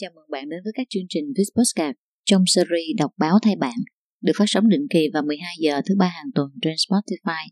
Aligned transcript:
Chào 0.00 0.10
mừng 0.14 0.30
bạn 0.30 0.48
đến 0.48 0.60
với 0.64 0.72
các 0.76 0.86
chương 0.90 1.08
trình 1.08 1.24
Viz 1.24 1.50
Postcard 1.56 1.96
trong 2.24 2.42
series 2.46 2.96
Đọc 2.98 3.12
báo 3.16 3.38
thay 3.42 3.56
bạn, 3.56 3.78
được 4.20 4.32
phát 4.38 4.44
sóng 4.48 4.68
định 4.68 4.86
kỳ 4.90 5.08
vào 5.14 5.22
12 5.22 5.54
giờ 5.58 5.80
thứ 5.88 5.94
ba 5.98 6.06
hàng 6.06 6.30
tuần 6.34 6.50
trên 6.62 6.74
Spotify. 6.74 7.48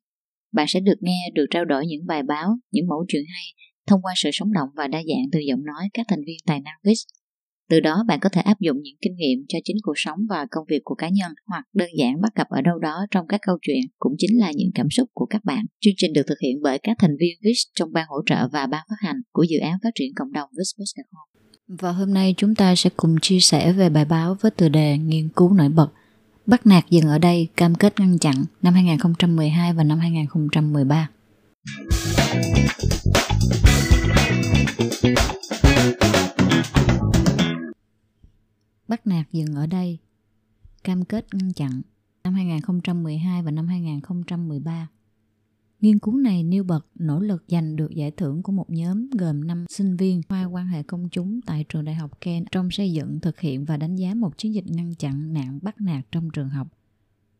Bạn 0.52 0.66
sẽ 0.68 0.80
được 0.80 0.94
nghe, 1.00 1.30
được 1.35 1.46
trao 1.50 1.64
đổi 1.64 1.86
những 1.86 2.07
bài 2.07 2.22
báo, 2.22 2.58
những 2.71 2.86
mẫu 2.88 3.04
chuyện 3.08 3.22
hay 3.35 3.44
thông 3.86 4.02
qua 4.02 4.12
sự 4.16 4.30
sống 4.32 4.52
động 4.52 4.68
và 4.76 4.88
đa 4.88 4.98
dạng 4.98 5.26
từ 5.32 5.38
giọng 5.48 5.64
nói 5.64 5.88
các 5.94 6.07
thành 6.08 6.24
viên 6.26 6.36
tài 6.46 6.61
năng 6.61 6.74
Viz. 6.85 7.04
Từ 7.71 7.80
đó 7.80 8.04
bạn 8.08 8.21
có 8.21 8.29
thể 8.29 8.40
áp 8.40 8.60
dụng 8.60 8.76
những 8.82 8.96
kinh 9.00 9.16
nghiệm 9.16 9.38
cho 9.49 9.58
chính 9.64 9.76
cuộc 9.82 9.96
sống 9.96 10.18
và 10.29 10.46
công 10.50 10.64
việc 10.68 10.80
của 10.85 10.94
cá 10.94 11.08
nhân 11.08 11.32
hoặc 11.46 11.64
đơn 11.74 11.88
giản 11.99 12.21
bắt 12.21 12.32
gặp 12.35 12.49
ở 12.50 12.60
đâu 12.60 12.79
đó 12.79 13.07
trong 13.10 13.26
các 13.29 13.40
câu 13.46 13.58
chuyện 13.63 13.80
cũng 13.99 14.13
chính 14.18 14.38
là 14.40 14.52
những 14.57 14.71
cảm 14.74 14.86
xúc 14.90 15.08
của 15.13 15.26
các 15.26 15.44
bạn. 15.44 15.64
Chương 15.80 15.94
trình 15.96 16.13
được 16.13 16.22
thực 16.26 16.40
hiện 16.43 16.63
bởi 16.63 16.79
các 16.79 16.96
thành 17.00 17.16
viên 17.21 17.38
VIS 17.43 17.58
trong 17.74 17.93
ban 17.93 18.07
hỗ 18.08 18.16
trợ 18.26 18.49
và 18.52 18.66
ban 18.66 18.85
phát 18.88 18.96
hành 19.07 19.16
của 19.32 19.43
dự 19.43 19.58
án 19.58 19.79
phát 19.82 19.90
triển 19.94 20.13
cộng 20.16 20.32
đồng 20.32 20.49
VIS 20.57 20.71
Podcast 20.79 21.36
và 21.68 21.93
hôm 21.93 22.14
nay 22.14 22.34
chúng 22.36 22.54
ta 22.54 22.75
sẽ 22.76 22.90
cùng 22.96 23.16
chia 23.22 23.40
sẻ 23.40 23.72
về 23.72 23.88
bài 23.88 24.04
báo 24.04 24.36
với 24.40 24.50
tựa 24.50 24.68
đề 24.68 24.98
nghiên 24.98 25.29
cứu 25.29 25.52
nổi 25.52 25.68
bật 25.68 25.88
Bắt 26.46 26.66
nạt 26.66 26.84
dừng 26.90 27.08
ở 27.08 27.18
đây, 27.18 27.48
cam 27.57 27.74
kết 27.74 28.00
ngăn 28.00 28.18
chặn 28.18 28.34
năm 28.62 28.74
2012 28.74 29.72
và 29.72 29.84
năm 29.84 29.98
2013. 29.98 31.08
Bắt 38.88 39.06
nạt 39.06 39.26
dừng 39.32 39.54
ở 39.54 39.66
đây, 39.66 39.98
cam 40.84 41.04
kết 41.04 41.34
ngăn 41.34 41.52
chặn 41.52 41.82
năm 42.24 42.34
2012 42.34 43.42
và 43.42 43.50
năm 43.50 43.69
2013. 43.69 44.88
Nghiên 45.86 45.98
cứu 45.98 46.16
này 46.16 46.42
nêu 46.42 46.64
bật 46.64 46.86
nỗ 46.94 47.20
lực 47.20 47.44
giành 47.48 47.76
được 47.76 47.90
giải 47.90 48.10
thưởng 48.10 48.42
của 48.42 48.52
một 48.52 48.70
nhóm 48.70 49.10
gồm 49.10 49.46
5 49.46 49.64
sinh 49.68 49.96
viên 49.96 50.22
khoa 50.28 50.44
quan 50.44 50.66
hệ 50.66 50.82
công 50.82 51.08
chúng 51.08 51.40
tại 51.42 51.64
trường 51.68 51.84
đại 51.84 51.94
học 51.94 52.20
Kent 52.20 52.46
trong 52.52 52.70
xây 52.70 52.92
dựng, 52.92 53.20
thực 53.20 53.40
hiện 53.40 53.64
và 53.64 53.76
đánh 53.76 53.96
giá 53.96 54.14
một 54.14 54.38
chiến 54.38 54.54
dịch 54.54 54.64
ngăn 54.66 54.94
chặn 54.94 55.32
nạn 55.32 55.58
bắt 55.62 55.80
nạt 55.80 56.04
trong 56.12 56.30
trường 56.30 56.48
học. 56.48 56.68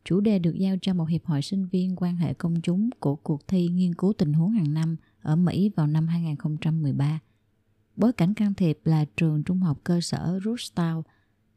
Chủ 0.05 0.21
đề 0.21 0.39
được 0.39 0.55
giao 0.55 0.77
cho 0.83 0.95
một 0.95 1.05
hiệp 1.05 1.25
hội 1.25 1.43
sinh 1.43 1.67
viên 1.67 1.97
quan 1.97 2.17
hệ 2.17 2.35
công 2.35 2.61
chúng 2.63 2.91
của 3.01 3.17
cuộc 3.17 3.49
thi 3.49 3.69
nghiên 3.69 3.95
cứu 3.95 4.13
tình 4.19 4.33
huống 4.33 4.51
hàng 4.51 4.75
năm 4.75 4.97
ở 5.21 5.37
Mỹ 5.37 5.71
vào 5.77 5.87
năm 5.87 6.09
2013. 6.09 7.21
Bối 7.97 8.13
cảnh 8.13 8.35
can 8.35 8.55
thiệp 8.55 8.79
là 8.85 9.05
trường 9.17 9.43
trung 9.43 9.61
học 9.61 9.81
cơ 9.85 10.01
sở 10.01 10.39
Rustown, 10.39 11.03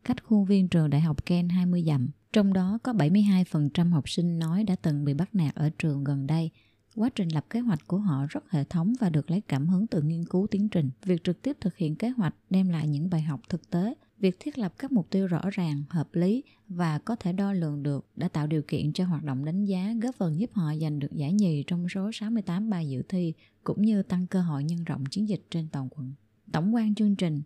cách 0.03 0.23
khuôn 0.23 0.45
viên 0.45 0.67
trường 0.67 0.89
đại 0.89 1.01
học 1.01 1.25
Kent 1.25 1.51
20 1.51 1.83
dặm. 1.87 2.09
Trong 2.33 2.53
đó 2.53 2.79
có 2.83 2.93
72% 2.93 3.91
học 3.91 4.09
sinh 4.09 4.39
nói 4.39 4.63
đã 4.63 4.75
từng 4.75 5.05
bị 5.05 5.13
bắt 5.13 5.35
nạt 5.35 5.55
ở 5.55 5.69
trường 5.77 6.03
gần 6.03 6.27
đây– 6.27 6.51
Quá 6.95 7.09
trình 7.09 7.29
lập 7.33 7.45
kế 7.49 7.59
hoạch 7.59 7.87
của 7.87 7.97
họ 7.97 8.25
rất 8.29 8.51
hệ 8.51 8.63
thống 8.63 8.93
và 8.99 9.09
được 9.09 9.31
lấy 9.31 9.41
cảm 9.41 9.67
hứng 9.67 9.87
từ 9.87 10.01
nghiên 10.01 10.25
cứu 10.25 10.47
tiến 10.51 10.69
trình. 10.69 10.89
Việc 11.03 11.23
trực 11.23 11.41
tiếp 11.41 11.57
thực 11.61 11.77
hiện 11.77 11.95
kế 11.95 12.09
hoạch 12.09 12.35
đem 12.49 12.69
lại 12.69 12.87
những 12.87 13.09
bài 13.09 13.21
học 13.21 13.41
thực 13.49 13.69
tế. 13.69 13.93
Việc 14.19 14.37
thiết 14.39 14.57
lập 14.57 14.73
các 14.77 14.91
mục 14.91 15.09
tiêu 15.09 15.27
rõ 15.27 15.41
ràng, 15.51 15.83
hợp 15.89 16.15
lý 16.15 16.43
và 16.67 16.99
có 16.99 17.15
thể 17.15 17.33
đo 17.33 17.53
lường 17.53 17.83
được 17.83 18.07
đã 18.15 18.27
tạo 18.27 18.47
điều 18.47 18.61
kiện 18.61 18.93
cho 18.93 19.05
hoạt 19.05 19.23
động 19.23 19.45
đánh 19.45 19.65
giá 19.65 19.93
góp 20.01 20.15
phần 20.15 20.39
giúp 20.39 20.49
họ 20.53 20.75
giành 20.81 20.99
được 20.99 21.11
giải 21.11 21.33
nhì 21.33 21.63
trong 21.67 21.89
số 21.89 22.11
68 22.13 22.69
bài 22.69 22.89
dự 22.89 23.01
thi 23.09 23.33
cũng 23.63 23.81
như 23.81 24.03
tăng 24.03 24.27
cơ 24.27 24.41
hội 24.41 24.63
nhân 24.63 24.83
rộng 24.83 25.05
chiến 25.05 25.29
dịch 25.29 25.41
trên 25.51 25.67
toàn 25.71 25.87
quận. 25.91 26.13
Tổng 26.51 26.75
quan 26.75 26.95
chương 26.95 27.15
trình 27.15 27.41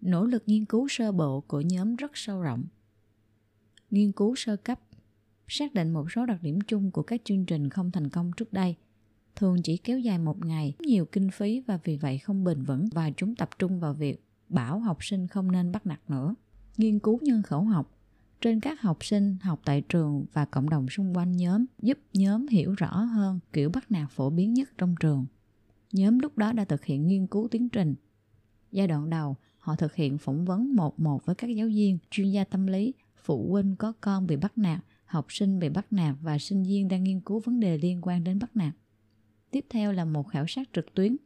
Nỗ 0.00 0.24
lực 0.24 0.42
nghiên 0.46 0.64
cứu 0.64 0.88
sơ 0.88 1.12
bộ 1.12 1.40
của 1.40 1.60
nhóm 1.60 1.96
rất 1.96 2.10
sâu 2.14 2.42
rộng. 2.42 2.64
Nghiên 3.90 4.12
cứu 4.12 4.34
sơ 4.36 4.56
cấp 4.56 4.80
xác 5.48 5.74
định 5.74 5.90
một 5.90 6.12
số 6.12 6.26
đặc 6.26 6.42
điểm 6.42 6.60
chung 6.60 6.90
của 6.90 7.02
các 7.02 7.20
chương 7.24 7.44
trình 7.44 7.70
không 7.70 7.90
thành 7.90 8.08
công 8.08 8.30
trước 8.36 8.52
đây. 8.52 8.76
Thường 9.36 9.62
chỉ 9.62 9.76
kéo 9.76 9.98
dài 9.98 10.18
một 10.18 10.44
ngày 10.44 10.74
nhiều 10.80 11.04
kinh 11.04 11.30
phí 11.30 11.60
và 11.66 11.78
vì 11.84 11.96
vậy 11.96 12.18
không 12.18 12.44
bền 12.44 12.62
vững 12.62 12.88
và 12.92 13.10
chúng 13.16 13.36
tập 13.36 13.50
trung 13.58 13.80
vào 13.80 13.94
việc 13.94 14.24
bảo 14.48 14.78
học 14.78 15.04
sinh 15.04 15.26
không 15.26 15.52
nên 15.52 15.72
bắt 15.72 15.86
nạt 15.86 16.00
nữa. 16.08 16.34
Nghiên 16.76 16.98
cứu 16.98 17.18
nhân 17.22 17.42
khẩu 17.42 17.64
học. 17.64 17.92
Trên 18.40 18.60
các 18.60 18.80
học 18.80 19.04
sinh 19.04 19.36
học 19.42 19.60
tại 19.64 19.80
trường 19.80 20.24
và 20.32 20.44
cộng 20.44 20.70
đồng 20.70 20.88
xung 20.88 21.16
quanh 21.16 21.32
nhóm 21.32 21.64
giúp 21.82 21.98
nhóm 22.12 22.48
hiểu 22.48 22.74
rõ 22.76 22.96
hơn 22.96 23.38
kiểu 23.52 23.70
bắt 23.70 23.90
nạt 23.90 24.10
phổ 24.10 24.30
biến 24.30 24.54
nhất 24.54 24.70
trong 24.78 24.94
trường. 25.00 25.26
Nhóm 25.92 26.18
lúc 26.18 26.38
đó 26.38 26.52
đã 26.52 26.64
thực 26.64 26.84
hiện 26.84 27.06
nghiên 27.06 27.26
cứu 27.26 27.48
tiến 27.50 27.68
trình. 27.68 27.94
Giai 28.72 28.86
đoạn 28.86 29.10
đầu, 29.10 29.36
họ 29.58 29.76
thực 29.76 29.94
hiện 29.94 30.18
phỏng 30.18 30.44
vấn 30.44 30.76
một 30.76 31.00
một 31.00 31.26
với 31.26 31.34
các 31.34 31.46
giáo 31.46 31.66
viên, 31.66 31.98
chuyên 32.10 32.30
gia 32.30 32.44
tâm 32.44 32.66
lý, 32.66 32.94
phụ 33.16 33.50
huynh 33.50 33.76
có 33.76 33.92
con 34.00 34.26
bị 34.26 34.36
bắt 34.36 34.58
nạt 34.58 34.84
học 35.06 35.26
sinh 35.28 35.58
bị 35.58 35.68
bắt 35.68 35.92
nạt 35.92 36.16
và 36.22 36.38
sinh 36.38 36.62
viên 36.62 36.88
đang 36.88 37.04
nghiên 37.04 37.20
cứu 37.20 37.40
vấn 37.40 37.60
đề 37.60 37.78
liên 37.78 38.00
quan 38.02 38.24
đến 38.24 38.38
bắt 38.38 38.56
nạt. 38.56 38.74
Tiếp 39.50 39.66
theo 39.70 39.92
là 39.92 40.04
một 40.04 40.28
khảo 40.28 40.44
sát 40.48 40.68
trực 40.72 40.94
tuyến, 40.94 41.16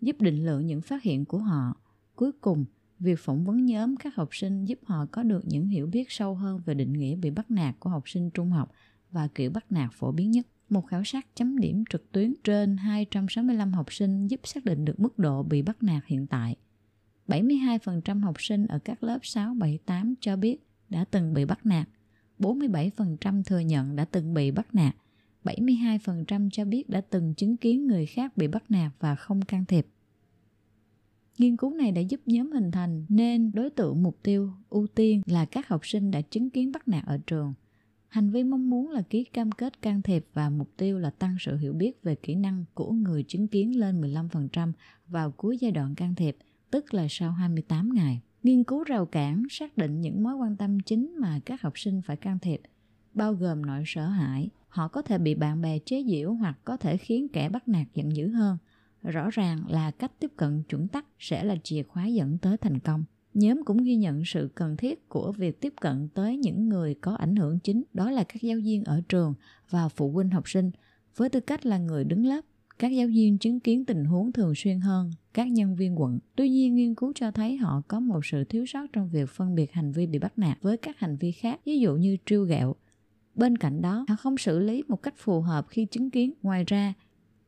giúp 0.00 0.20
định 0.20 0.44
lượng 0.44 0.66
những 0.66 0.80
phát 0.80 1.02
hiện 1.02 1.24
của 1.24 1.38
họ. 1.38 1.76
Cuối 2.16 2.32
cùng, 2.32 2.64
việc 2.98 3.18
phỏng 3.18 3.44
vấn 3.44 3.66
nhóm 3.66 3.96
các 3.96 4.16
học 4.16 4.28
sinh 4.32 4.64
giúp 4.64 4.78
họ 4.84 5.06
có 5.06 5.22
được 5.22 5.46
những 5.46 5.66
hiểu 5.66 5.86
biết 5.86 6.10
sâu 6.10 6.34
hơn 6.34 6.60
về 6.64 6.74
định 6.74 6.92
nghĩa 6.92 7.16
bị 7.16 7.30
bắt 7.30 7.50
nạt 7.50 7.74
của 7.80 7.90
học 7.90 8.08
sinh 8.08 8.30
trung 8.30 8.50
học 8.50 8.72
và 9.10 9.28
kiểu 9.34 9.50
bắt 9.50 9.72
nạt 9.72 9.90
phổ 9.92 10.12
biến 10.12 10.30
nhất. 10.30 10.46
Một 10.68 10.86
khảo 10.86 11.04
sát 11.04 11.26
chấm 11.34 11.58
điểm 11.58 11.84
trực 11.90 12.12
tuyến 12.12 12.34
trên 12.44 12.76
265 12.76 13.72
học 13.72 13.92
sinh 13.92 14.26
giúp 14.26 14.40
xác 14.44 14.64
định 14.64 14.84
được 14.84 15.00
mức 15.00 15.18
độ 15.18 15.42
bị 15.42 15.62
bắt 15.62 15.82
nạt 15.82 16.02
hiện 16.06 16.26
tại. 16.26 16.56
72% 17.28 18.20
học 18.20 18.36
sinh 18.38 18.66
ở 18.66 18.78
các 18.78 19.02
lớp 19.02 19.18
6, 19.22 19.54
7, 19.54 19.78
8 19.86 20.14
cho 20.20 20.36
biết 20.36 20.66
đã 20.88 21.04
từng 21.10 21.34
bị 21.34 21.44
bắt 21.44 21.66
nạt 21.66 21.88
47% 22.38 23.42
thừa 23.42 23.58
nhận 23.58 23.96
đã 23.96 24.04
từng 24.04 24.34
bị 24.34 24.50
bắt 24.50 24.74
nạt, 24.74 24.96
72% 25.44 26.50
cho 26.50 26.64
biết 26.64 26.88
đã 26.88 27.00
từng 27.00 27.34
chứng 27.34 27.56
kiến 27.56 27.86
người 27.86 28.06
khác 28.06 28.36
bị 28.36 28.48
bắt 28.48 28.70
nạt 28.70 28.92
và 29.00 29.14
không 29.14 29.42
can 29.42 29.64
thiệp. 29.64 29.86
Nghiên 31.38 31.56
cứu 31.56 31.74
này 31.74 31.92
đã 31.92 32.00
giúp 32.00 32.20
nhóm 32.26 32.52
hình 32.52 32.70
thành 32.70 33.06
nên 33.08 33.50
đối 33.54 33.70
tượng 33.70 34.02
mục 34.02 34.18
tiêu 34.22 34.52
ưu 34.70 34.86
tiên 34.86 35.22
là 35.26 35.44
các 35.44 35.68
học 35.68 35.86
sinh 35.86 36.10
đã 36.10 36.20
chứng 36.20 36.50
kiến 36.50 36.72
bắt 36.72 36.88
nạt 36.88 37.06
ở 37.06 37.18
trường. 37.26 37.54
Hành 38.08 38.30
vi 38.30 38.44
mong 38.44 38.70
muốn 38.70 38.90
là 38.90 39.02
ký 39.02 39.24
cam 39.24 39.52
kết 39.52 39.82
can 39.82 40.02
thiệp 40.02 40.26
và 40.32 40.50
mục 40.50 40.70
tiêu 40.76 40.98
là 40.98 41.10
tăng 41.10 41.36
sự 41.40 41.56
hiểu 41.56 41.72
biết 41.72 42.02
về 42.02 42.14
kỹ 42.14 42.34
năng 42.34 42.64
của 42.74 42.92
người 42.92 43.24
chứng 43.28 43.48
kiến 43.48 43.80
lên 43.80 44.00
15% 44.00 44.72
vào 45.08 45.30
cuối 45.30 45.58
giai 45.58 45.70
đoạn 45.70 45.94
can 45.94 46.14
thiệp, 46.14 46.36
tức 46.70 46.94
là 46.94 47.06
sau 47.10 47.32
28 47.32 47.94
ngày 47.94 48.20
nghiên 48.44 48.64
cứu 48.64 48.84
rào 48.84 49.06
cản 49.06 49.42
xác 49.50 49.76
định 49.76 50.00
những 50.00 50.22
mối 50.22 50.34
quan 50.34 50.56
tâm 50.56 50.80
chính 50.80 51.16
mà 51.20 51.40
các 51.44 51.62
học 51.62 51.78
sinh 51.78 52.02
phải 52.02 52.16
can 52.16 52.38
thiệp, 52.38 52.60
bao 53.14 53.34
gồm 53.34 53.66
nỗi 53.66 53.82
sợ 53.86 54.06
hãi 54.06 54.48
họ 54.68 54.88
có 54.88 55.02
thể 55.02 55.18
bị 55.18 55.34
bạn 55.34 55.60
bè 55.62 55.78
chế 55.78 56.04
giễu 56.08 56.32
hoặc 56.32 56.58
có 56.64 56.76
thể 56.76 56.96
khiến 56.96 57.28
kẻ 57.28 57.48
bắt 57.48 57.68
nạt 57.68 57.86
giận 57.94 58.16
dữ 58.16 58.28
hơn. 58.28 58.58
Rõ 59.02 59.30
ràng 59.30 59.58
là 59.68 59.90
cách 59.90 60.12
tiếp 60.18 60.30
cận 60.36 60.62
chuẩn 60.62 60.88
tắc 60.88 61.06
sẽ 61.18 61.44
là 61.44 61.56
chìa 61.62 61.82
khóa 61.82 62.06
dẫn 62.06 62.38
tới 62.38 62.56
thành 62.56 62.78
công. 62.78 63.04
Nhóm 63.34 63.64
cũng 63.64 63.84
ghi 63.84 63.96
nhận 63.96 64.22
sự 64.24 64.50
cần 64.54 64.76
thiết 64.76 65.08
của 65.08 65.32
việc 65.32 65.60
tiếp 65.60 65.72
cận 65.80 66.08
tới 66.14 66.36
những 66.36 66.68
người 66.68 66.94
có 66.94 67.14
ảnh 67.14 67.36
hưởng 67.36 67.58
chính, 67.58 67.82
đó 67.92 68.10
là 68.10 68.24
các 68.24 68.42
giáo 68.42 68.58
viên 68.64 68.84
ở 68.84 69.00
trường 69.08 69.34
và 69.70 69.88
phụ 69.88 70.12
huynh 70.12 70.30
học 70.30 70.48
sinh. 70.48 70.70
Với 71.16 71.28
tư 71.28 71.40
cách 71.40 71.66
là 71.66 71.78
người 71.78 72.04
đứng 72.04 72.26
lớp, 72.26 72.44
các 72.78 72.88
giáo 72.88 73.06
viên 73.08 73.38
chứng 73.38 73.60
kiến 73.60 73.84
tình 73.84 74.04
huống 74.04 74.32
thường 74.32 74.52
xuyên 74.56 74.80
hơn 74.80 75.10
các 75.34 75.48
nhân 75.48 75.76
viên 75.76 76.00
quận. 76.00 76.18
Tuy 76.36 76.48
nhiên, 76.48 76.74
nghiên 76.74 76.94
cứu 76.94 77.12
cho 77.14 77.30
thấy 77.30 77.56
họ 77.56 77.82
có 77.88 78.00
một 78.00 78.26
sự 78.26 78.44
thiếu 78.44 78.66
sót 78.66 78.86
trong 78.92 79.08
việc 79.08 79.30
phân 79.30 79.54
biệt 79.54 79.72
hành 79.72 79.92
vi 79.92 80.06
bị 80.06 80.18
bắt 80.18 80.38
nạt 80.38 80.58
với 80.62 80.76
các 80.76 80.98
hành 80.98 81.16
vi 81.16 81.32
khác, 81.32 81.60
ví 81.64 81.78
dụ 81.80 81.96
như 81.96 82.16
trêu 82.26 82.44
ghẹo. 82.44 82.74
Bên 83.34 83.58
cạnh 83.58 83.82
đó, 83.82 84.04
họ 84.08 84.16
không 84.16 84.38
xử 84.38 84.58
lý 84.58 84.82
một 84.88 85.02
cách 85.02 85.14
phù 85.16 85.40
hợp 85.40 85.66
khi 85.68 85.86
chứng 85.86 86.10
kiến. 86.10 86.32
Ngoài 86.42 86.64
ra, 86.66 86.94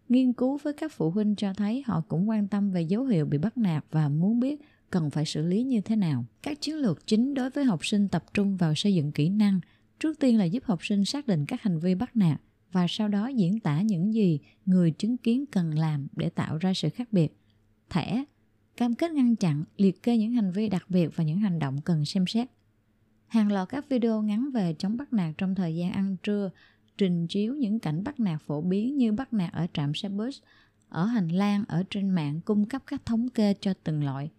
nghiên 0.09 0.33
cứu 0.33 0.59
với 0.63 0.73
các 0.73 0.93
phụ 0.93 1.11
huynh 1.11 1.35
cho 1.37 1.53
thấy 1.53 1.83
họ 1.87 2.03
cũng 2.09 2.29
quan 2.29 2.49
tâm 2.49 2.71
về 2.71 2.83
dấu 2.83 3.05
hiệu 3.05 3.27
bị 3.27 3.39
bắt 3.39 3.59
nạt 3.59 3.85
và 3.91 4.09
muốn 4.09 4.41
biết 4.41 4.61
cần 4.91 5.11
phải 5.11 5.25
xử 5.25 5.47
lý 5.47 5.63
như 5.63 5.81
thế 5.81 5.97
nào. 5.97 6.25
Các 6.43 6.61
chiến 6.61 6.77
lược 6.77 7.07
chính 7.07 7.35
đối 7.35 7.51
với 7.51 7.65
học 7.65 7.87
sinh 7.87 8.09
tập 8.09 8.25
trung 8.35 8.57
vào 8.57 8.75
xây 8.75 8.95
dựng 8.95 9.13
kỹ 9.13 9.29
năng, 9.29 9.61
trước 10.01 10.19
tiên 10.21 10.39
là 10.39 10.45
giúp 10.45 10.65
học 10.65 10.85
sinh 10.85 11.05
xác 11.05 11.27
định 11.27 11.45
các 11.47 11.63
hành 11.63 11.79
vi 11.79 11.95
bắt 11.95 12.17
nạt 12.17 12.41
và 12.73 12.87
sau 12.89 13.09
đó 13.09 13.27
diễn 13.27 13.61
tả 13.61 13.81
những 13.81 14.15
gì 14.15 14.41
người 14.67 14.91
chứng 14.91 15.17
kiến 15.17 15.45
cần 15.47 15.79
làm 15.79 16.07
để 16.17 16.29
tạo 16.29 16.59
ra 16.59 16.75
sự 16.75 16.89
khác 16.89 17.13
biệt. 17.13 17.37
Thẻ, 17.91 18.25
cam 18.77 18.95
kết 18.95 19.11
ngăn 19.13 19.37
chặn, 19.37 19.65
liệt 19.77 20.03
kê 20.03 20.17
những 20.17 20.33
hành 20.33 20.51
vi 20.51 20.69
đặc 20.69 20.87
biệt 20.89 21.17
và 21.17 21.25
những 21.25 21.39
hành 21.39 21.59
động 21.59 21.81
cần 21.85 22.05
xem 22.05 22.27
xét. 22.27 22.49
Hàng 23.27 23.53
loạt 23.53 23.69
các 23.69 23.89
video 23.89 24.23
ngắn 24.23 24.51
về 24.51 24.75
chống 24.79 24.97
bắt 24.97 25.13
nạt 25.13 25.35
trong 25.39 25.55
thời 25.55 25.77
gian 25.77 25.93
ăn 25.93 26.17
trưa 26.23 26.51
trình 26.99 27.27
chiếu 27.27 27.55
những 27.55 27.79
cảnh 27.79 28.05
bắt 28.05 28.21
nạt 28.21 28.43
phổ 28.47 28.61
biến 28.61 28.97
như 28.97 29.13
bắt 29.13 29.33
nạt 29.33 29.53
ở 29.53 29.67
trạm 29.73 29.95
xe 29.95 30.09
bus, 30.09 30.39
ở 30.89 31.05
hành 31.05 31.29
lang, 31.29 31.65
ở 31.69 31.83
trên 31.91 32.11
mạng 32.11 32.41
cung 32.45 32.69
cấp 32.69 32.83
các 32.87 33.07
thống 33.07 33.29
kê 33.29 33.55
cho 33.61 33.75
từng 33.85 34.05
loại. 34.05 34.31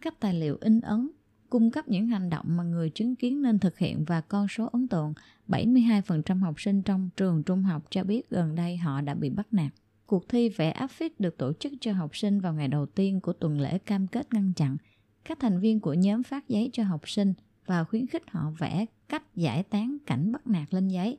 Các 0.00 0.20
tài 0.20 0.34
liệu 0.34 0.58
in 0.60 0.80
ấn 0.80 1.10
cung 1.50 1.70
cấp 1.70 1.88
những 1.88 2.06
hành 2.06 2.30
động 2.30 2.46
mà 2.48 2.64
người 2.64 2.90
chứng 2.90 3.16
kiến 3.16 3.42
nên 3.42 3.58
thực 3.58 3.78
hiện 3.78 4.04
và 4.04 4.20
con 4.20 4.48
số 4.48 4.68
ấn 4.72 4.88
tượng 4.88 5.14
72% 5.48 6.40
học 6.40 6.60
sinh 6.60 6.82
trong 6.82 7.10
trường 7.16 7.42
trung 7.42 7.62
học 7.62 7.82
cho 7.90 8.04
biết 8.04 8.30
gần 8.30 8.54
đây 8.54 8.76
họ 8.76 9.00
đã 9.00 9.14
bị 9.14 9.30
bắt 9.30 9.46
nạt. 9.52 9.72
Cuộc 10.12 10.28
thi 10.28 10.48
vẽ 10.48 10.70
áp 10.70 10.86
phích 10.86 11.20
được 11.20 11.38
tổ 11.38 11.52
chức 11.52 11.72
cho 11.80 11.92
học 11.92 12.16
sinh 12.16 12.40
vào 12.40 12.54
ngày 12.54 12.68
đầu 12.68 12.86
tiên 12.86 13.20
của 13.20 13.32
tuần 13.32 13.60
lễ 13.60 13.78
cam 13.78 14.06
kết 14.06 14.34
ngăn 14.34 14.52
chặn. 14.56 14.76
Các 15.24 15.40
thành 15.40 15.60
viên 15.60 15.80
của 15.80 15.94
nhóm 15.94 16.22
phát 16.22 16.48
giấy 16.48 16.70
cho 16.72 16.84
học 16.84 17.08
sinh 17.08 17.34
và 17.66 17.84
khuyến 17.84 18.06
khích 18.06 18.22
họ 18.30 18.52
vẽ 18.58 18.86
cách 19.08 19.36
giải 19.36 19.62
tán 19.62 19.96
cảnh 20.06 20.32
bắt 20.32 20.46
nạt 20.46 20.74
lên 20.74 20.88
giấy. 20.88 21.18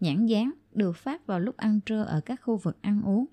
Nhãn 0.00 0.26
dán 0.26 0.50
được 0.72 0.96
phát 0.96 1.26
vào 1.26 1.40
lúc 1.40 1.56
ăn 1.56 1.80
trưa 1.80 2.02
ở 2.02 2.20
các 2.20 2.40
khu 2.42 2.56
vực 2.56 2.82
ăn 2.82 3.02
uống, 3.02 3.26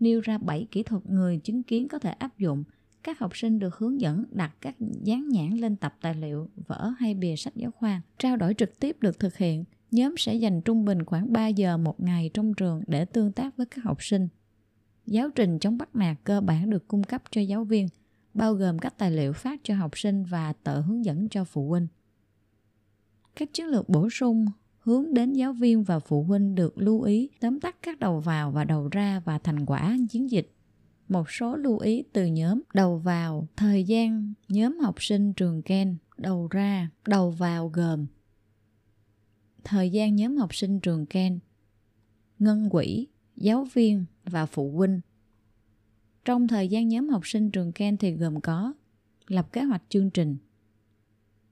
nêu 0.00 0.20
ra 0.20 0.38
7 0.38 0.66
kỹ 0.70 0.82
thuật 0.82 1.06
người 1.06 1.38
chứng 1.38 1.62
kiến 1.62 1.88
có 1.88 1.98
thể 1.98 2.10
áp 2.10 2.38
dụng. 2.38 2.64
Các 3.02 3.18
học 3.18 3.36
sinh 3.36 3.58
được 3.58 3.76
hướng 3.76 4.00
dẫn 4.00 4.24
đặt 4.30 4.54
các 4.60 4.76
dán 5.02 5.28
nhãn 5.28 5.50
lên 5.50 5.76
tập 5.76 5.94
tài 6.00 6.14
liệu, 6.14 6.48
vở 6.66 6.92
hay 6.98 7.14
bìa 7.14 7.36
sách 7.36 7.56
giáo 7.56 7.70
khoa. 7.70 8.02
Trao 8.18 8.36
đổi 8.36 8.54
trực 8.54 8.80
tiếp 8.80 8.96
được 9.00 9.18
thực 9.18 9.36
hiện. 9.36 9.64
Nhóm 9.90 10.14
sẽ 10.18 10.34
dành 10.34 10.60
trung 10.60 10.84
bình 10.84 11.04
khoảng 11.04 11.32
3 11.32 11.48
giờ 11.48 11.76
một 11.76 12.00
ngày 12.00 12.30
trong 12.34 12.54
trường 12.54 12.82
để 12.86 13.04
tương 13.04 13.32
tác 13.32 13.56
với 13.56 13.66
các 13.66 13.84
học 13.84 14.02
sinh. 14.02 14.28
Giáo 15.10 15.30
trình 15.30 15.58
chống 15.58 15.78
bắt 15.78 15.96
nạt 15.96 16.16
cơ 16.24 16.40
bản 16.40 16.70
được 16.70 16.88
cung 16.88 17.02
cấp 17.02 17.22
cho 17.30 17.40
giáo 17.40 17.64
viên, 17.64 17.88
bao 18.34 18.54
gồm 18.54 18.78
các 18.78 18.98
tài 18.98 19.10
liệu 19.10 19.32
phát 19.32 19.60
cho 19.62 19.74
học 19.74 19.98
sinh 19.98 20.24
và 20.24 20.52
tờ 20.52 20.80
hướng 20.80 21.04
dẫn 21.04 21.28
cho 21.28 21.44
phụ 21.44 21.68
huynh. 21.68 21.86
Các 23.36 23.52
chiến 23.52 23.66
lược 23.66 23.88
bổ 23.88 24.10
sung 24.10 24.46
hướng 24.78 25.14
đến 25.14 25.32
giáo 25.32 25.52
viên 25.52 25.82
và 25.82 25.98
phụ 25.98 26.22
huynh 26.22 26.54
được 26.54 26.78
lưu 26.78 27.02
ý 27.02 27.30
tóm 27.40 27.60
tắt 27.60 27.76
các 27.82 27.98
đầu 27.98 28.20
vào 28.20 28.50
và 28.50 28.64
đầu 28.64 28.88
ra 28.88 29.20
và 29.24 29.38
thành 29.38 29.66
quả 29.66 29.96
chiến 30.10 30.30
dịch. 30.30 30.52
Một 31.08 31.30
số 31.30 31.56
lưu 31.56 31.78
ý 31.78 32.04
từ 32.12 32.26
nhóm 32.26 32.60
đầu 32.74 32.98
vào, 32.98 33.48
thời 33.56 33.84
gian 33.84 34.32
nhóm 34.48 34.78
học 34.78 34.94
sinh 34.98 35.32
trường 35.32 35.62
Ken, 35.62 35.96
đầu 36.16 36.48
ra, 36.50 36.90
đầu 37.06 37.30
vào 37.30 37.68
gồm 37.68 38.06
thời 39.64 39.90
gian 39.90 40.16
nhóm 40.16 40.36
học 40.36 40.54
sinh 40.54 40.80
trường 40.80 41.06
Ken, 41.06 41.38
ngân 42.38 42.70
quỹ, 42.70 43.06
giáo 43.40 43.66
viên 43.72 44.04
và 44.24 44.46
phụ 44.46 44.70
huynh. 44.70 45.00
Trong 46.24 46.48
thời 46.48 46.68
gian 46.68 46.88
nhóm 46.88 47.08
học 47.08 47.26
sinh 47.26 47.50
trường 47.50 47.72
Ken 47.72 47.96
thì 47.96 48.12
gồm 48.12 48.40
có 48.40 48.74
lập 49.26 49.52
kế 49.52 49.62
hoạch 49.62 49.82
chương 49.88 50.10
trình, 50.10 50.36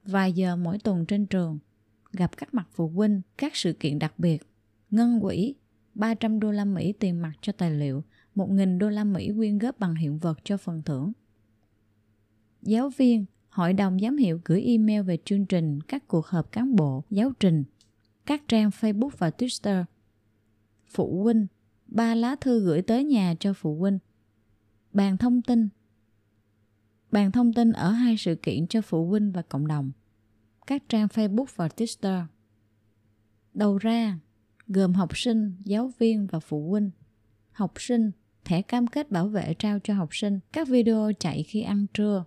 vài 0.05 0.33
giờ 0.33 0.57
mỗi 0.57 0.79
tuần 0.79 1.07
trên 1.07 1.27
trường, 1.27 1.59
gặp 2.13 2.37
các 2.37 2.55
mặt 2.55 2.69
phụ 2.73 2.89
huynh, 2.89 3.21
các 3.39 3.57
sự 3.57 3.73
kiện 3.73 3.99
đặc 3.99 4.19
biệt, 4.19 4.43
ngân 4.91 5.21
quỹ, 5.21 5.55
300 5.95 6.41
đô 6.41 6.51
la 6.51 6.65
Mỹ 6.65 6.93
tiền 6.93 7.23
mặt 7.23 7.33
cho 7.41 7.53
tài 7.53 7.71
liệu, 7.71 8.03
1.000 8.35 8.79
đô 8.79 8.89
la 8.89 9.05
Mỹ 9.05 9.33
quyên 9.37 9.59
góp 9.59 9.79
bằng 9.79 9.95
hiện 9.95 10.19
vật 10.19 10.39
cho 10.45 10.57
phần 10.57 10.83
thưởng. 10.83 11.13
Giáo 12.63 12.91
viên, 12.97 13.25
hội 13.49 13.73
đồng 13.73 13.99
giám 14.01 14.17
hiệu 14.17 14.41
gửi 14.45 14.63
email 14.63 15.03
về 15.03 15.19
chương 15.25 15.47
trình, 15.47 15.81
các 15.81 16.09
cuộc 16.09 16.27
họp 16.27 16.53
cán 16.53 16.77
bộ, 16.77 17.05
giáo 17.11 17.33
trình, 17.41 17.65
các 18.27 18.43
trang 18.49 18.71
Facebook 18.71 19.11
và 19.19 19.31
Twitter. 19.31 19.85
Phụ 20.87 21.23
huynh, 21.23 21.47
ba 21.87 22.15
lá 22.15 22.37
thư 22.41 22.61
gửi 22.61 22.83
tới 22.83 23.05
nhà 23.05 23.35
cho 23.41 23.53
phụ 23.53 23.79
huynh. 23.79 23.99
Bàn 24.93 25.17
thông 25.17 25.43
tin. 25.43 25.69
Bàn 27.11 27.33
thông 27.33 27.53
tin 27.53 27.73
ở 27.73 27.91
hai 27.91 28.17
sự 28.17 28.35
kiện 28.35 28.67
cho 28.67 28.81
phụ 28.81 29.09
huynh 29.09 29.33
và 29.33 29.43
cộng 29.43 29.67
đồng 29.67 29.93
các 30.67 30.83
trang 30.89 31.07
Facebook 31.07 31.47
và 31.57 31.69
Twitter. 31.69 32.25
Đầu 33.55 33.79
ra 33.79 34.19
gồm 34.67 34.95
học 34.95 35.17
sinh, 35.19 35.53
giáo 35.65 35.93
viên 35.99 36.27
và 36.27 36.41
phụ 36.41 36.71
huynh. 36.71 36.91
Học 37.53 37.73
sinh, 37.77 38.11
thẻ 38.45 38.63
cam 38.63 38.87
kết 38.87 39.11
bảo 39.11 39.29
vệ 39.29 39.55
trao 39.59 39.79
cho 39.79 39.95
học 39.95 40.09
sinh, 40.13 40.41
các 40.53 40.69
video 40.69 41.11
chạy 41.19 41.43
khi 41.43 41.63
ăn 41.63 41.87
trưa, 41.95 42.25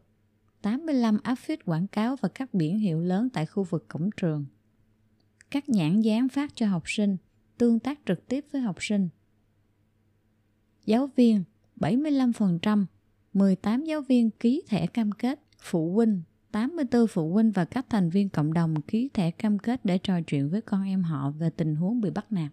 85 0.61 1.17
áp 1.23 1.35
phích 1.35 1.65
quảng 1.65 1.87
cáo 1.87 2.15
và 2.15 2.29
các 2.29 2.53
biển 2.53 2.79
hiệu 2.79 3.01
lớn 3.01 3.29
tại 3.33 3.45
khu 3.45 3.63
vực 3.63 3.87
cổng 3.87 4.09
trường. 4.17 4.45
Các 5.51 5.69
nhãn 5.69 6.01
dán 6.01 6.29
phát 6.29 6.51
cho 6.55 6.67
học 6.67 6.83
sinh, 6.85 7.17
tương 7.57 7.79
tác 7.79 7.99
trực 8.05 8.27
tiếp 8.27 8.45
với 8.51 8.61
học 8.61 8.77
sinh. 8.79 9.09
Giáo 10.89 11.09
viên 11.15 11.43
75%, 11.79 12.85
18 13.33 13.83
giáo 13.83 14.01
viên 14.01 14.29
ký 14.29 14.63
thẻ 14.67 14.87
cam 14.87 15.11
kết, 15.11 15.39
phụ 15.61 15.93
huynh 15.93 16.21
84 16.51 17.07
phụ 17.07 17.33
huynh 17.33 17.51
và 17.51 17.65
các 17.65 17.85
thành 17.89 18.09
viên 18.09 18.29
cộng 18.29 18.53
đồng 18.53 18.81
ký 18.81 19.09
thẻ 19.13 19.31
cam 19.31 19.59
kết 19.59 19.85
để 19.85 19.97
trò 19.97 20.21
chuyện 20.21 20.49
với 20.49 20.61
con 20.61 20.83
em 20.83 21.03
họ 21.03 21.31
về 21.31 21.49
tình 21.49 21.75
huống 21.75 22.01
bị 22.01 22.09
bắt 22.09 22.31
nạt. 22.31 22.51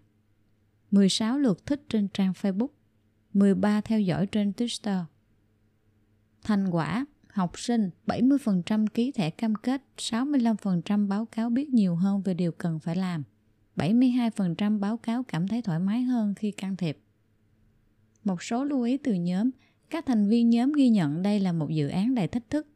16 0.91 1.39
lượt 1.39 1.67
thích 1.67 1.83
trên 1.89 2.09
trang 2.09 2.33
Facebook, 2.33 2.69
13 3.33 3.81
theo 3.81 4.01
dõi 4.01 4.27
trên 4.27 4.53
Twitter. 4.57 5.05
Thành 6.43 6.71
quả, 6.71 7.07
học 7.29 7.59
sinh 7.59 7.91
70% 8.07 8.87
ký 8.87 9.13
thẻ 9.13 9.31
cam 9.31 9.55
kết, 9.55 9.83
65% 9.97 11.09
báo 11.09 11.27
cáo 11.27 11.51
biết 11.51 11.69
nhiều 11.69 11.95
hơn 11.97 12.23
về 12.23 12.35
điều 12.35 12.53
cần 12.53 12.79
phải 12.79 12.97
làm. 12.97 13.23
72% 13.77 14.79
báo 14.81 14.97
cáo 14.97 15.23
cảm 15.23 15.49
thấy 15.49 15.63
thoải 15.63 15.79
mái 15.79 16.03
hơn 16.03 16.35
khi 16.35 16.51
can 16.51 16.77
thiệp. 16.77 16.99
Một 18.27 18.43
số 18.43 18.65
lưu 18.65 18.83
ý 18.83 18.97
từ 18.97 19.15
nhóm, 19.15 19.51
các 19.91 20.07
thành 20.07 20.29
viên 20.29 20.51
nhóm 20.51 20.73
ghi 20.73 20.89
nhận 20.89 21.23
đây 21.23 21.41
là 21.41 21.53
một 21.53 21.71
dự 21.71 21.89
án 21.89 22.15
đầy 22.15 22.29
thách 22.29 22.51
thức 22.51 22.67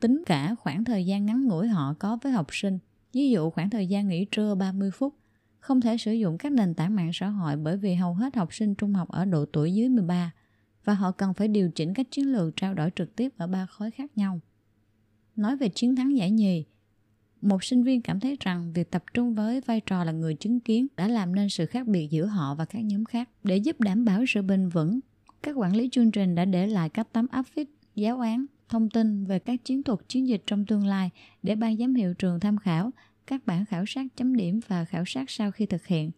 tính 0.00 0.22
cả 0.26 0.54
khoảng 0.54 0.84
thời 0.84 1.06
gian 1.06 1.26
ngắn 1.26 1.44
ngủi 1.44 1.68
họ 1.68 1.94
có 1.98 2.18
với 2.22 2.32
học 2.32 2.46
sinh. 2.50 2.78
Ví 3.12 3.30
dụ 3.30 3.50
khoảng 3.50 3.70
thời 3.70 3.86
gian 3.86 4.08
nghỉ 4.08 4.24
trưa 4.24 4.54
30 4.54 4.90
phút, 4.90 5.14
không 5.58 5.80
thể 5.80 5.96
sử 5.96 6.12
dụng 6.12 6.38
các 6.38 6.52
nền 6.52 6.74
tảng 6.74 6.96
mạng 6.96 7.10
xã 7.12 7.28
hội 7.28 7.56
bởi 7.56 7.76
vì 7.76 7.94
hầu 7.94 8.14
hết 8.14 8.36
học 8.36 8.54
sinh 8.54 8.74
trung 8.74 8.94
học 8.94 9.08
ở 9.08 9.24
độ 9.24 9.44
tuổi 9.44 9.74
dưới 9.74 9.88
13 9.88 10.32
và 10.84 10.94
họ 10.94 11.12
cần 11.12 11.34
phải 11.34 11.48
điều 11.48 11.70
chỉnh 11.70 11.94
các 11.94 12.10
chiến 12.10 12.32
lược 12.32 12.56
trao 12.56 12.74
đổi 12.74 12.90
trực 12.96 13.16
tiếp 13.16 13.32
ở 13.36 13.46
ba 13.46 13.66
khối 13.66 13.90
khác 13.90 14.18
nhau. 14.18 14.40
Nói 15.36 15.56
về 15.56 15.68
chiến 15.68 15.96
thắng 15.96 16.16
giải 16.16 16.30
nhì, 16.30 16.64
một 17.42 17.64
sinh 17.64 17.82
viên 17.82 18.02
cảm 18.02 18.20
thấy 18.20 18.36
rằng 18.40 18.72
việc 18.72 18.90
tập 18.90 19.04
trung 19.14 19.34
với 19.34 19.60
vai 19.60 19.80
trò 19.80 20.04
là 20.04 20.12
người 20.12 20.34
chứng 20.34 20.60
kiến 20.60 20.86
đã 20.96 21.08
làm 21.08 21.34
nên 21.34 21.48
sự 21.48 21.66
khác 21.66 21.86
biệt 21.86 22.08
giữa 22.10 22.26
họ 22.26 22.54
và 22.54 22.64
các 22.64 22.80
nhóm 22.80 23.04
khác. 23.04 23.28
Để 23.44 23.56
giúp 23.56 23.80
đảm 23.80 24.04
bảo 24.04 24.24
sự 24.28 24.42
bền 24.42 24.68
vững, 24.68 25.00
các 25.42 25.56
quản 25.56 25.76
lý 25.76 25.88
chương 25.92 26.10
trình 26.10 26.34
đã 26.34 26.44
để 26.44 26.66
lại 26.66 26.88
các 26.88 27.12
tấm 27.12 27.26
áp 27.30 27.42
phích, 27.42 27.68
giáo 27.94 28.20
án 28.20 28.46
thông 28.68 28.90
tin 28.90 29.24
về 29.24 29.38
các 29.38 29.64
chiến 29.64 29.82
thuật 29.82 29.98
chiến 30.08 30.28
dịch 30.28 30.42
trong 30.46 30.66
tương 30.66 30.86
lai 30.86 31.10
để 31.42 31.54
ban 31.54 31.76
giám 31.76 31.94
hiệu 31.94 32.14
trường 32.14 32.40
tham 32.40 32.58
khảo 32.58 32.90
các 33.26 33.46
bản 33.46 33.64
khảo 33.64 33.86
sát 33.86 34.06
chấm 34.16 34.36
điểm 34.36 34.60
và 34.68 34.84
khảo 34.84 35.04
sát 35.06 35.30
sau 35.30 35.50
khi 35.50 35.66
thực 35.66 35.86
hiện. 35.86 36.10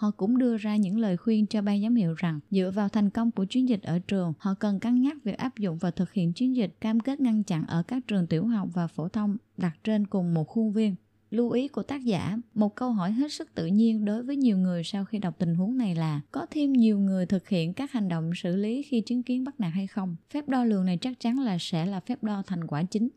Họ 0.00 0.10
cũng 0.10 0.38
đưa 0.38 0.56
ra 0.56 0.76
những 0.76 0.98
lời 0.98 1.16
khuyên 1.16 1.46
cho 1.46 1.62
ban 1.62 1.82
giám 1.82 1.94
hiệu 1.94 2.14
rằng 2.14 2.40
dựa 2.50 2.70
vào 2.74 2.88
thành 2.88 3.10
công 3.10 3.30
của 3.30 3.44
chiến 3.44 3.68
dịch 3.68 3.82
ở 3.82 3.98
trường, 3.98 4.32
họ 4.38 4.54
cần 4.54 4.80
cân 4.80 5.00
nhắc 5.00 5.16
việc 5.24 5.38
áp 5.38 5.58
dụng 5.58 5.78
và 5.78 5.90
thực 5.90 6.12
hiện 6.12 6.32
chiến 6.32 6.56
dịch 6.56 6.80
cam 6.80 7.00
kết 7.00 7.20
ngăn 7.20 7.42
chặn 7.42 7.66
ở 7.66 7.82
các 7.82 8.06
trường 8.06 8.26
tiểu 8.26 8.46
học 8.46 8.68
và 8.74 8.86
phổ 8.86 9.08
thông 9.08 9.36
đặt 9.56 9.72
trên 9.84 10.06
cùng 10.06 10.34
một 10.34 10.44
khuôn 10.48 10.72
viên. 10.72 10.94
Lưu 11.30 11.50
ý 11.50 11.68
của 11.68 11.82
tác 11.82 12.04
giả 12.04 12.38
một 12.54 12.74
câu 12.74 12.92
hỏi 12.92 13.12
hết 13.12 13.32
sức 13.32 13.54
tự 13.54 13.66
nhiên 13.66 14.04
đối 14.04 14.22
với 14.22 14.36
nhiều 14.36 14.58
người 14.58 14.84
sau 14.84 15.04
khi 15.04 15.18
đọc 15.18 15.34
tình 15.38 15.54
huống 15.54 15.78
này 15.78 15.94
là 15.94 16.20
có 16.32 16.46
thêm 16.50 16.72
nhiều 16.72 16.98
người 16.98 17.26
thực 17.26 17.48
hiện 17.48 17.74
các 17.74 17.92
hành 17.92 18.08
động 18.08 18.30
xử 18.34 18.56
lý 18.56 18.82
khi 18.82 19.00
chứng 19.00 19.22
kiến 19.22 19.44
bắt 19.44 19.60
nạt 19.60 19.72
hay 19.74 19.86
không? 19.86 20.16
Phép 20.30 20.48
đo 20.48 20.64
lường 20.64 20.84
này 20.84 20.96
chắc 20.96 21.20
chắn 21.20 21.38
là 21.38 21.56
sẽ 21.60 21.86
là 21.86 22.00
phép 22.00 22.24
đo 22.24 22.42
thành 22.46 22.66
quả 22.66 22.82
chính. 22.82 23.08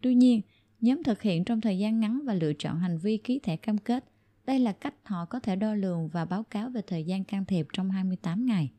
Tuy 0.00 0.14
nhiên 0.14 0.40
nhóm 0.80 1.02
thực 1.02 1.22
hiện 1.22 1.44
trong 1.44 1.60
thời 1.60 1.78
gian 1.78 2.00
ngắn 2.00 2.22
và 2.24 2.34
lựa 2.34 2.52
chọn 2.52 2.78
hành 2.78 2.98
vi 2.98 3.16
ký 3.16 3.38
thẻ 3.38 3.56
cam 3.56 3.78
kết 3.78 4.04
đây 4.46 4.58
là 4.58 4.72
cách 4.72 4.94
họ 5.04 5.24
có 5.24 5.40
thể 5.40 5.56
đo 5.56 5.74
lường 5.74 6.08
và 6.08 6.24
báo 6.24 6.42
cáo 6.42 6.70
về 6.70 6.82
thời 6.86 7.04
gian 7.04 7.24
can 7.24 7.44
thiệp 7.44 7.66
trong 7.72 7.90
28 7.90 8.46
ngày. 8.46 8.72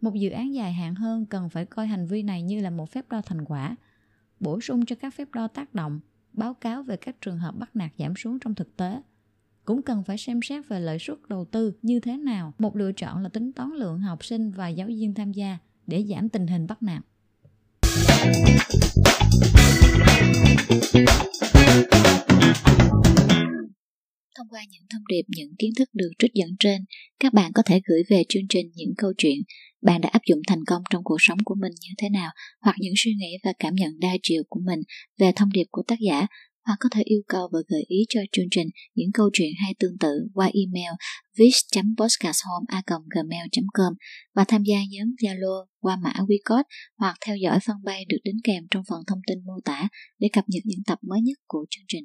Một 0.00 0.14
dự 0.14 0.30
án 0.30 0.54
dài 0.54 0.72
hạn 0.72 0.94
hơn 0.94 1.26
cần 1.26 1.48
phải 1.48 1.66
coi 1.66 1.86
hành 1.86 2.06
vi 2.06 2.22
này 2.22 2.42
như 2.42 2.60
là 2.60 2.70
một 2.70 2.90
phép 2.90 3.08
đo 3.10 3.20
thành 3.20 3.44
quả, 3.44 3.76
bổ 4.40 4.60
sung 4.60 4.86
cho 4.86 4.96
các 4.96 5.14
phép 5.14 5.28
đo 5.32 5.48
tác 5.48 5.74
động 5.74 6.00
báo 6.32 6.54
cáo 6.54 6.82
về 6.82 6.96
các 6.96 7.20
trường 7.20 7.38
hợp 7.38 7.58
bắt 7.58 7.76
nạt 7.76 7.90
giảm 7.98 8.16
xuống 8.16 8.38
trong 8.38 8.54
thực 8.54 8.76
tế. 8.76 9.02
Cũng 9.64 9.82
cần 9.82 10.02
phải 10.02 10.18
xem 10.18 10.42
xét 10.42 10.68
về 10.68 10.80
lợi 10.80 10.98
suất 10.98 11.18
đầu 11.28 11.44
tư 11.44 11.72
như 11.82 12.00
thế 12.00 12.16
nào 12.16 12.52
một 12.58 12.76
lựa 12.76 12.92
chọn 12.92 13.22
là 13.22 13.28
tính 13.28 13.52
toán 13.52 13.70
lượng 13.70 13.98
học 13.98 14.24
sinh 14.24 14.50
và 14.50 14.68
giáo 14.68 14.86
viên 14.86 15.14
tham 15.14 15.32
gia 15.32 15.58
để 15.86 16.04
giảm 16.08 16.28
tình 16.28 16.46
hình 16.46 16.66
bắt 16.66 16.82
nạt. 16.82 17.02
Thông 24.46 24.54
qua 24.54 24.64
những 24.70 24.82
thông 24.90 25.02
điệp, 25.08 25.22
những 25.28 25.54
kiến 25.58 25.70
thức 25.78 25.88
được 25.92 26.10
trích 26.18 26.34
dẫn 26.34 26.50
trên, 26.58 26.84
các 27.20 27.32
bạn 27.32 27.52
có 27.54 27.62
thể 27.66 27.80
gửi 27.88 28.02
về 28.08 28.22
chương 28.28 28.48
trình 28.48 28.66
những 28.74 28.94
câu 28.98 29.12
chuyện 29.18 29.38
bạn 29.82 30.00
đã 30.00 30.08
áp 30.08 30.22
dụng 30.28 30.40
thành 30.48 30.64
công 30.66 30.82
trong 30.90 31.04
cuộc 31.04 31.16
sống 31.18 31.38
của 31.44 31.54
mình 31.54 31.72
như 31.80 31.90
thế 31.98 32.08
nào, 32.08 32.30
hoặc 32.60 32.76
những 32.78 32.92
suy 32.96 33.14
nghĩ 33.14 33.36
và 33.44 33.52
cảm 33.58 33.74
nhận 33.74 34.00
đa 34.00 34.16
chiều 34.22 34.42
của 34.48 34.60
mình 34.64 34.80
về 35.18 35.32
thông 35.36 35.52
điệp 35.52 35.66
của 35.70 35.82
tác 35.88 35.98
giả, 36.00 36.26
hoặc 36.66 36.76
có 36.80 36.88
thể 36.92 37.02
yêu 37.02 37.22
cầu 37.28 37.48
và 37.52 37.58
gợi 37.68 37.84
ý 37.88 37.98
cho 38.08 38.20
chương 38.32 38.46
trình 38.50 38.68
những 38.94 39.12
câu 39.14 39.30
chuyện 39.32 39.50
hay 39.62 39.74
tương 39.78 39.98
tự 39.98 40.28
qua 40.34 40.46
email 40.46 40.92
vis.podcasthome.gmail.com 41.38 43.92
và 44.34 44.44
tham 44.48 44.62
gia 44.62 44.78
nhóm 44.90 45.08
Zalo 45.22 45.66
qua 45.80 45.96
mã 45.96 46.12
WeCode 46.12 46.64
hoặc 46.98 47.16
theo 47.26 47.36
dõi 47.36 47.58
fanpage 47.58 48.04
được 48.08 48.18
đính 48.24 48.40
kèm 48.44 48.66
trong 48.70 48.82
phần 48.88 49.00
thông 49.06 49.20
tin 49.26 49.38
mô 49.44 49.60
tả 49.64 49.88
để 50.18 50.28
cập 50.32 50.44
nhật 50.48 50.62
những 50.64 50.82
tập 50.86 50.98
mới 51.02 51.20
nhất 51.20 51.38
của 51.46 51.66
chương 51.70 51.84
trình 51.88 52.04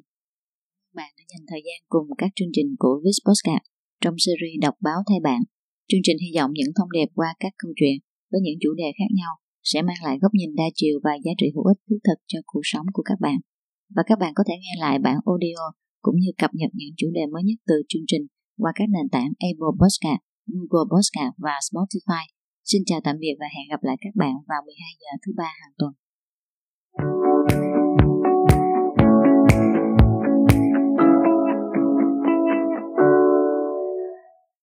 bạn 0.98 1.10
đã 1.18 1.24
dành 1.30 1.44
thời 1.50 1.62
gian 1.66 1.78
cùng 1.92 2.06
các 2.20 2.30
chương 2.36 2.52
trình 2.56 2.68
của 2.82 2.94
Viz 3.02 3.18
Postcard 3.26 3.64
trong 4.02 4.14
series 4.24 4.62
đọc 4.64 4.74
báo 4.86 4.98
thay 5.08 5.20
bạn. 5.28 5.40
Chương 5.88 6.04
trình 6.06 6.18
hy 6.24 6.30
vọng 6.36 6.50
những 6.54 6.72
thông 6.76 6.92
điệp 6.96 7.08
qua 7.18 7.30
các 7.42 7.52
câu 7.60 7.72
chuyện 7.78 7.96
với 8.30 8.40
những 8.44 8.58
chủ 8.62 8.70
đề 8.80 8.88
khác 8.98 9.10
nhau 9.20 9.32
sẽ 9.70 9.78
mang 9.82 10.00
lại 10.06 10.16
góc 10.22 10.32
nhìn 10.34 10.52
đa 10.60 10.68
chiều 10.74 10.96
và 11.04 11.14
giá 11.24 11.32
trị 11.38 11.46
hữu 11.54 11.64
ích 11.72 11.80
thiết 11.88 12.00
thực 12.06 12.18
cho 12.30 12.38
cuộc 12.46 12.64
sống 12.72 12.86
của 12.92 13.04
các 13.10 13.18
bạn. 13.20 13.38
Và 13.96 14.02
các 14.06 14.18
bạn 14.22 14.32
có 14.34 14.44
thể 14.48 14.54
nghe 14.62 14.74
lại 14.84 14.98
bản 15.06 15.16
audio 15.30 15.62
cũng 16.04 16.16
như 16.22 16.30
cập 16.42 16.50
nhật 16.54 16.70
những 16.74 16.94
chủ 16.96 17.08
đề 17.16 17.24
mới 17.32 17.42
nhất 17.48 17.58
từ 17.66 17.76
chương 17.88 18.06
trình 18.06 18.24
qua 18.62 18.72
các 18.74 18.88
nền 18.94 19.08
tảng 19.14 19.30
Apple 19.48 19.74
Podcast, 19.80 20.20
Google 20.52 20.86
Podcast 20.92 21.34
và 21.44 21.56
Spotify. 21.68 22.24
Xin 22.64 22.82
chào 22.86 23.00
tạm 23.04 23.16
biệt 23.18 23.34
và 23.40 23.46
hẹn 23.56 23.66
gặp 23.70 23.82
lại 23.82 23.96
các 24.00 24.14
bạn 24.14 24.34
vào 24.50 24.60
12 24.66 24.92
giờ 25.00 25.10
thứ 25.22 25.32
ba 25.36 25.50
hàng 25.60 25.72
tuần. 25.78 25.92